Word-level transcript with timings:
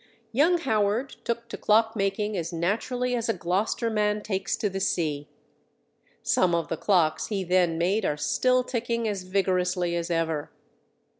Young 0.31 0.57
Howard 0.57 1.15
took 1.23 1.47
to 1.49 1.57
clock 1.59 1.95
making 1.95 2.35
as 2.35 2.51
naturally 2.51 3.13
as 3.15 3.29
a 3.29 3.35
Gloucester 3.35 3.87
man 3.91 4.21
takes 4.23 4.57
to 4.57 4.67
the 4.67 4.79
sea. 4.79 5.27
Some 6.23 6.55
of 6.55 6.69
the 6.69 6.75
clocks 6.75 7.27
he 7.27 7.43
then 7.43 7.77
made 7.77 8.03
are 8.03 8.17
still 8.17 8.63
ticking 8.63 9.07
as 9.07 9.21
vigorously 9.21 9.95
as 9.95 10.09
ever. 10.09 10.49